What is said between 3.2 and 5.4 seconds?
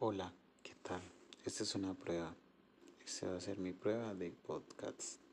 va a ser mi prueba de podcast.